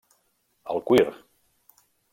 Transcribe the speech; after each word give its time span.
El 0.75 0.81
cuir. 0.89 1.07